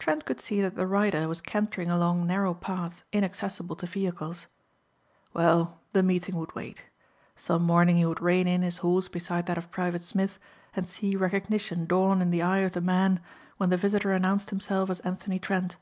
[0.00, 4.48] Trent could see that the rider was cantering along narrow paths inaccessible to vehicles.
[5.32, 6.86] Well, the meeting would wait.
[7.36, 10.40] Some morning he would rein in his horse beside that of Private Smith
[10.74, 13.20] and see recognition dawn in the eye of the man
[13.58, 15.76] when the visitor announced himself as Anthony Trent.